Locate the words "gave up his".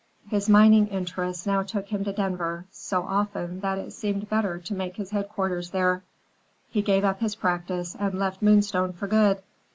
6.81-7.35